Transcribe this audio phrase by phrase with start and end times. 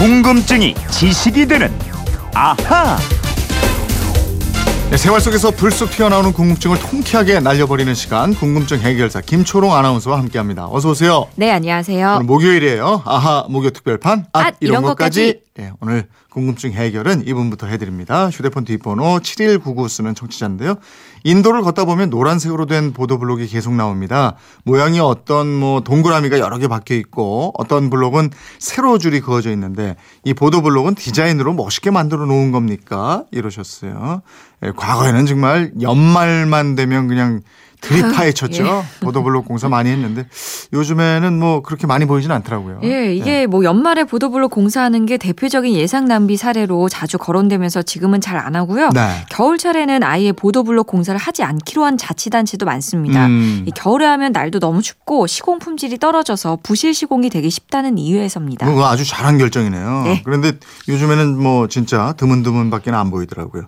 [0.00, 1.70] 궁금증이 지식이 되는
[2.32, 2.96] 아하.
[4.90, 10.68] 네, 생활 속에서 불쑥 튀어나오는 궁금증을 통쾌하게 날려버리는 시간 궁금증 해결사 김초롱 아나운서와 함께합니다.
[10.70, 11.28] 어서 오세요.
[11.36, 12.14] 네, 안녕하세요.
[12.14, 13.02] 오늘 목요일이에요.
[13.04, 14.24] 아하 목요 특별판.
[14.32, 15.42] 아, 앗, 이런 것까지.
[15.60, 18.30] 예, 오늘 궁금증 해결은 이분부터 해드립니다.
[18.30, 20.76] 휴대폰 뒷번호 7199 쓰는 청취자인데요.
[21.22, 24.36] 인도를 걷다 보면 노란색으로 된 보도블록이 계속 나옵니다.
[24.64, 30.32] 모양이 어떤 뭐 동그라미가 여러 개 박혀 있고 어떤 블록은 세로 줄이 그어져 있는데 이
[30.32, 33.24] 보도블록은 디자인으로 멋있게 만들어 놓은 겁니까?
[33.30, 34.22] 이러셨어요.
[34.64, 37.42] 예, 과거에는 정말 연말만 되면 그냥
[37.80, 38.64] 드립파헤쳤죠.
[38.64, 38.82] 예.
[39.00, 40.26] 보도블록 공사 많이 했는데
[40.72, 42.80] 요즘에는 뭐 그렇게 많이 보이진 않더라고요.
[42.84, 43.46] 예, 이게 네.
[43.46, 48.90] 뭐 연말에 보도블록 공사하는 게 대표적인 예상 낭비 사례로 자주 거론되면서 지금은 잘 안 하고요.
[48.94, 49.26] 네.
[49.30, 53.26] 겨울철에는 아예 보도블록 공사를 하지 않기로 한 자치단체도 많습니다.
[53.26, 53.64] 음.
[53.66, 58.66] 이 겨울에 하면 날도 너무 춥고 시공 품질이 떨어져서 부실 시공이 되기 쉽다는 이유에서입니다.
[58.66, 60.02] 그거 아주 잘한 결정이네요.
[60.04, 60.22] 네.
[60.24, 60.52] 그런데
[60.88, 63.64] 요즘에는 뭐 진짜 드문드문밖에 안 보이더라고요.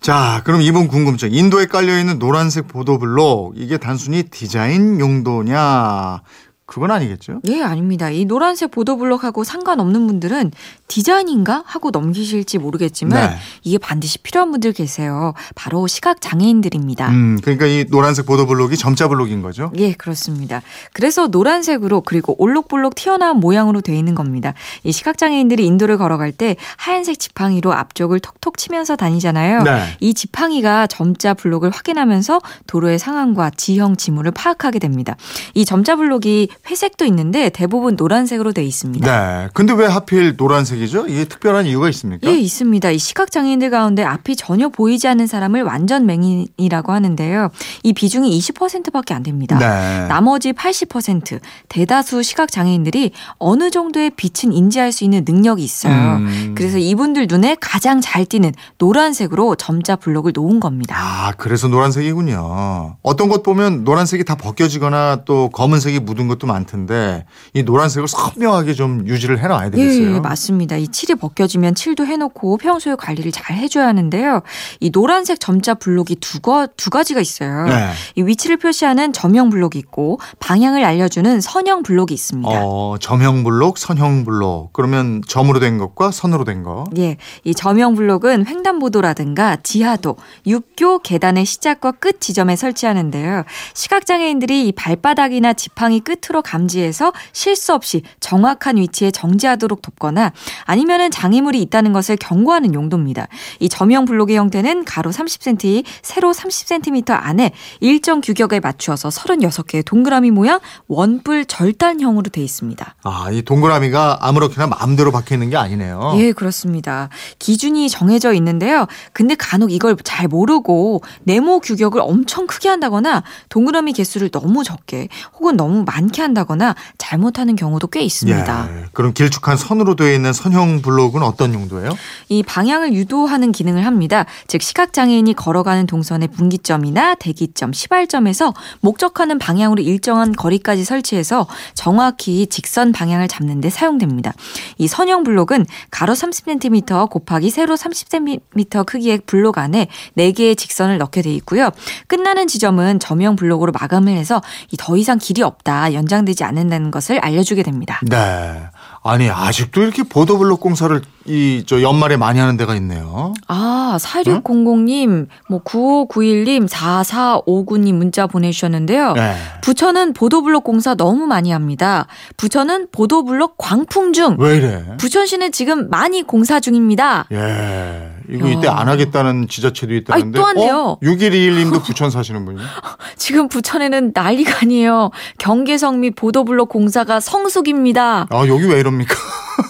[0.00, 1.32] 자, 그럼 이번 궁금증.
[1.32, 6.20] 인도에 깔려 있는 노란색 보도블록 이게 단순히 디자인 용도냐?
[6.66, 7.40] 그건 아니겠죠?
[7.48, 8.10] 예, 아닙니다.
[8.10, 10.50] 이 노란색 보도블록하고 상관없는 분들은
[10.88, 13.36] 디자인인가 하고 넘기실지 모르겠지만 네.
[13.64, 15.34] 이게 반드시 필요한 분들 계세요.
[15.54, 17.08] 바로 시각 장애인들입니다.
[17.08, 19.72] 음, 그러니까 이 노란색 보도 블록이 점자 블록인 거죠?
[19.76, 20.62] 예, 그렇습니다.
[20.92, 24.54] 그래서 노란색으로 그리고 올록볼록 튀어나온 모양으로 되어 있는 겁니다.
[24.84, 29.62] 이 시각 장애인들이 인도를 걸어갈 때 하얀색 지팡이로 앞쪽을 톡톡 치면서 다니잖아요.
[29.62, 29.96] 네.
[30.00, 35.16] 이 지팡이가 점자 블록을 확인하면서 도로의 상황과 지형 지물을 파악하게 됩니다.
[35.54, 39.06] 이 점자 블록이 회색도 있는데 대부분 노란색으로 되어 있습니다.
[39.06, 39.48] 네.
[39.52, 41.06] 근데 왜 하필 노란색 이죠?
[41.06, 42.30] 이게 특별한 이유가 있습니까?
[42.30, 42.90] 예, 있습니다.
[42.90, 47.50] 이 시각 장애인들 가운데 앞이 전혀 보이지 않는 사람을 완전 맹인이라고 하는데요.
[47.82, 49.58] 이 비중이 20%밖에 안 됩니다.
[49.58, 50.06] 네.
[50.08, 56.16] 나머지 80% 대다수 시각 장애인들이 어느 정도의 빛은 인지할 수 있는 능력이 있어요.
[56.16, 56.54] 음.
[56.56, 60.96] 그래서 이분들 눈에 가장 잘 띄는 노란색으로 점자 블록을 놓은 겁니다.
[60.98, 62.96] 아, 그래서 노란색이군요.
[63.02, 67.24] 어떤 것 보면 노란색이 다 벗겨지거나 또 검은색이 묻은 것도 많던데
[67.54, 70.16] 이 노란색을 선명하게 좀 유지를 해놔야 되겠어요.
[70.16, 70.65] 예, 맞습니다.
[70.74, 74.42] 이 칠이 벗겨지면 칠도 해놓고 평소에 관리를 잘 해줘야 하는데요.
[74.80, 77.66] 이 노란색 점자 블록이 두, 거, 두 가지가 있어요.
[77.66, 77.90] 네.
[78.16, 82.50] 이 위치를 표시하는 점형 블록이 있고 방향을 알려주는 선형 블록이 있습니다.
[82.50, 84.72] 어, 점형 블록, 선형 블록.
[84.72, 86.84] 그러면 점으로 된 것과 선으로 된 거.
[86.98, 90.16] 예, 이 점형 블록은 횡단보도라든가 지하도,
[90.46, 93.44] 육교 계단의 시작과 끝 지점에 설치하는데요.
[93.74, 100.32] 시각장애인들이 이 발바닥이나 지팡이 끝으로 감지해서 실수 없이 정확한 위치에 정지하도록 돕거나
[100.64, 103.28] 아니면은 장애물이 있다는 것을 경고하는 용도입니다.
[103.60, 110.60] 이 점형 블록의 형태는 가로 30cm, 세로 30cm 안에 일정 규격에 맞추어서 36개의 동그라미 모양
[110.88, 112.94] 원뿔 절단형으로 돼 있습니다.
[113.02, 116.14] 아, 이 동그라미가 아무렇게나 마음대로 박혀 있는 게 아니네요.
[116.16, 117.08] 예, 그렇습니다.
[117.38, 118.86] 기준이 정해져 있는데요.
[119.12, 125.56] 근데 간혹 이걸 잘 모르고 네모 규격을 엄청 크게 한다거나 동그라미 개수를 너무 적게 혹은
[125.56, 128.68] 너무 많게 한다거나 잘못하는 경우도 꽤 있습니다.
[128.70, 131.90] 예, 그럼 길쭉한 선으로 되어 있는 선형 블록은 어떤 용도예요?
[132.28, 134.26] 이 방향을 유도하는 기능을 합니다.
[134.46, 142.92] 즉 시각 장애인이 걸어가는 동선의 분기점이나 대기점, 시발점에서 목적하는 방향으로 일정한 거리까지 설치해서 정확히 직선
[142.92, 144.32] 방향을 잡는 데 사용됩니다.
[144.78, 151.32] 이 선형 블록은 가로 30cm 곱하기 세로 30cm 크기의 블록 안에 4개의 직선을 넣게 돼
[151.34, 151.70] 있고요.
[152.06, 154.42] 끝나는 지점은 점형 블록으로 마감을 해서
[154.72, 158.00] 이더 이상 길이 없다, 연장되지 않는다는 것을 알려주게 됩니다.
[158.02, 158.62] 네.
[159.08, 163.34] 아니, 아직도 이렇게 보도블록 공사를 이, 저 연말에 많이 하는 데가 있네요.
[163.48, 169.12] 아, 4600님, 뭐 9591님, 4459님 문자 보내주셨는데요.
[169.14, 169.34] 네.
[169.62, 172.06] 부천은 보도블록 공사 너무 많이 합니다.
[172.36, 174.36] 부천은 보도블록 광풍 중.
[174.38, 174.84] 왜 이래?
[174.98, 177.26] 부천시는 지금 많이 공사 중입니다.
[177.32, 178.15] 예.
[178.30, 178.52] 이거 야.
[178.52, 180.38] 이때 안 하겠다는 지자체도 있다는데.
[180.38, 180.76] 아이, 또 한대요.
[180.76, 180.98] 어?
[181.00, 182.64] 6121님도 부천 사시는 분이요?
[183.16, 185.10] 지금 부천에는 난리가 아니에요.
[185.38, 188.26] 경계성 및 보도블록 공사가 성숙입니다.
[188.30, 189.14] 아, 여기 왜 이럽니까?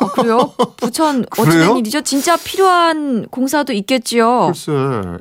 [0.00, 0.52] 아, 그래요?
[0.76, 1.24] 부천?
[1.36, 2.02] 어찌된 일이죠?
[2.02, 4.46] 진짜 필요한 공사도 있겠지요.
[4.46, 4.72] 글쎄.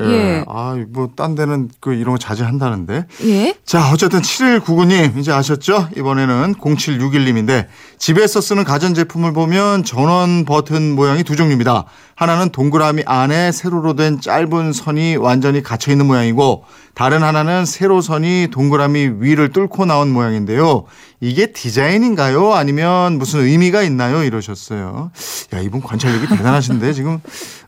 [0.00, 0.04] 예.
[0.10, 0.44] 예.
[0.48, 3.06] 아, 뭐, 딴 데는 그 이런 거 자제한다는데.
[3.24, 3.54] 예?
[3.64, 5.88] 자, 어쨌든 7199님, 이제 아셨죠?
[5.96, 7.66] 이번에는 0761님인데,
[7.98, 11.84] 집에서 쓰는 가전 제품을 보면 전원 버튼 모양이 두 종류입니다.
[12.14, 16.64] 하나는 동그라미 안에 세로로 된 짧은 선이 완전히 갇혀 있는 모양이고,
[16.94, 20.84] 다른 하나는 세로 선이 동그라미 위를 뚫고 나온 모양인데요.
[21.20, 22.52] 이게 디자인인가요?
[22.52, 24.22] 아니면 무슨 의미가 있나요?
[24.22, 25.10] 이러셨어요.
[25.54, 27.20] 야, 이분 관찰력이 대단하신데, 지금,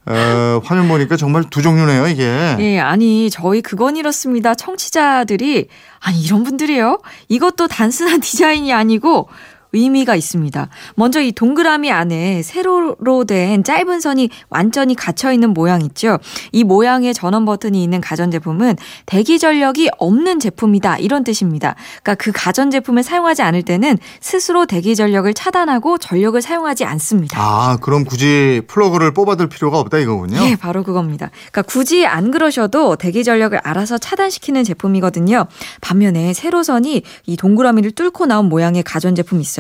[0.07, 2.57] 어, 화면 보니까 정말 두 종류네요, 이게.
[2.61, 4.55] 예, 아니, 저희 그건 이렇습니다.
[4.55, 5.69] 청취자들이,
[6.01, 6.99] 아니, 이런 분들이요?
[7.29, 9.29] 이것도 단순한 디자인이 아니고,
[9.73, 10.69] 의미가 있습니다.
[10.95, 16.19] 먼저 이 동그라미 안에 세로로 된 짧은 선이 완전히 갇혀 있는 모양 있죠.
[16.53, 18.77] 이 모양의 전원 버튼이 있는 가전제품은
[19.07, 21.75] 대기 전력이 없는 제품이다 이런 뜻입니다.
[22.03, 27.39] 그러니까 그 가전제품을 사용하지 않을 때는 스스로 대기 전력을 차단하고 전력을 사용하지 않습니다.
[27.41, 30.39] 아, 그럼 굳이 플러그를 뽑아둘 필요가 없다 이거군요.
[30.45, 31.31] 예, 바로 그겁니다.
[31.51, 35.47] 그러니까 굳이 안 그러셔도 대기 전력을 알아서 차단시키는 제품이거든요.
[35.81, 39.58] 반면에 세로선이 이 동그라미를 뚫고 나온 모양의 가전제품이 있어요.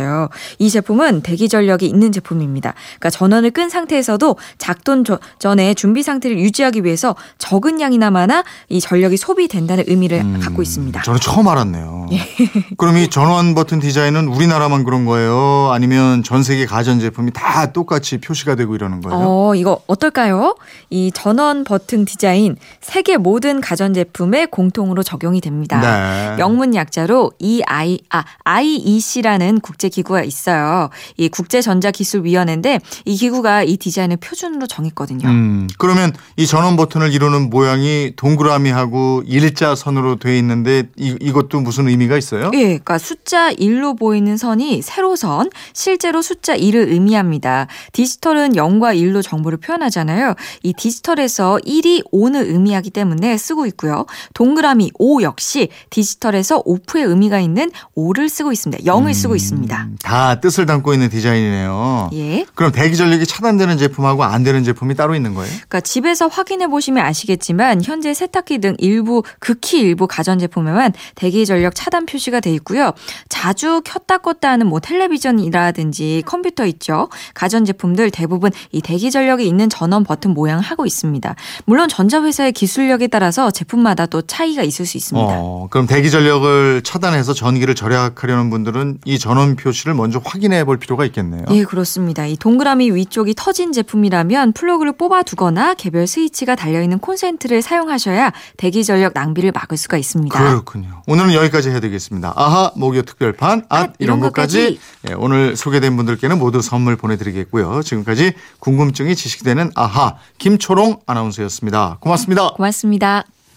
[0.59, 2.75] 이 제품은 대기 전력이 있는 제품입니다.
[2.99, 5.05] 그러니까 전원을 끈 상태에서도 작동
[5.39, 11.03] 전에 준비 상태를 유지하기 위해서 적은 양이나마나 이 전력이 소비된다는 의미를 음, 갖고 있습니다.
[11.03, 12.09] 저는 처음 알았네요.
[12.12, 12.21] 예.
[12.77, 15.71] 그럼 이 전원 버튼 디자인은 우리나라만 그런 거예요?
[15.73, 19.19] 아니면 전 세계 가전 제품이 다 똑같이 표시가 되고 이러는 거예요?
[19.21, 20.56] 어, 이거 어떨까요?
[20.91, 25.81] 이 전원 버튼 디자인 세계 모든 가전 제품에 공통으로 적용이 됩니다.
[25.81, 26.41] 네.
[26.41, 30.90] 영문 약자로 EI 아 IEC라는 국제 기구가 있어요.
[31.17, 35.29] 이 국제 전자 기술 위원회인데 이 기구가 이 디자인을 표준으로 정했거든요.
[35.29, 42.17] 음, 그러면 이 전원 버튼을 이루는 모양이 동그라미하고 일자선으로 돼 있는데 이, 이것도 무슨 의미가
[42.17, 42.50] 있어요?
[42.55, 47.67] 예, 그러니까 숫자 1로 보이는 선이 세로선, 실제로 숫자 1을 의미합니다.
[47.93, 50.34] 디지털은 0과 1로 정보를 표현하잖아요.
[50.62, 54.06] 이 디지털에서 1이 온을 의미하기 때문에 쓰고 있고요.
[54.34, 58.84] 동그라미 5 역시 디지털에서 오프의 의미가 있는 5를 쓰고 있습니다.
[58.84, 59.78] 0을 쓰고 있습니다.
[59.85, 62.11] 음, 다 뜻을 담고 있는 디자인이네요.
[62.15, 62.47] 예.
[62.55, 65.51] 그럼 대기 전력이 차단되는 제품하고 안 되는 제품이 따로 있는 거예요?
[65.51, 71.75] 그러니까 집에서 확인해 보시면 아시겠지만 현재 세탁기 등 일부 극히 일부 가전 제품에만 대기 전력
[71.75, 72.93] 차단 표시가 돼 있고요.
[73.29, 77.09] 자주 켰다 껐다 하는 뭐 텔레비전이라든지 컴퓨터 있죠.
[77.35, 81.35] 가전 제품들 대부분 이 대기 전력이 있는 전원 버튼 모양을 하고 있습니다.
[81.65, 85.29] 물론 전자회사의 기술력에 따라서 제품마다 또 차이가 있을 수 있습니다.
[85.31, 90.76] 어, 그럼 대기 전력을 차단해서 전기를 절약하려는 분들은 이 전원 표 시를 먼저 확인해 볼
[90.79, 91.44] 필요가 있겠네요.
[91.50, 92.26] 예, 그렇습니다.
[92.26, 98.85] 이 동그라미 위쪽이 터진 제품이라면 플러그를 뽑아 두거나 개별 스위치가 달려 있는 콘센트를 사용하셔야 대기
[98.85, 100.38] 전력 낭비를 막을 수가 있습니다.
[100.38, 101.03] 그렇군요.
[101.06, 102.35] 오늘은 여기까지 해야 되겠습니다.
[102.37, 104.81] 아하 목요 특별판 앗 앗, 이런 이런 것까지 것까지.
[105.11, 107.82] 예, 오늘 소개된 분들께는 모두 선물 보내 드리겠고요.
[107.82, 111.99] 지금까지 궁금증이 지식 되는 아하 김초롱 아나운서였습니다.
[112.00, 112.50] 고맙습니다.
[112.50, 113.25] 고맙습니다.